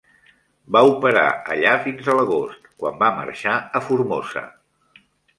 [0.75, 1.25] Va operar
[1.55, 4.43] allà fins a l'agost, quan va marxar a Formosa.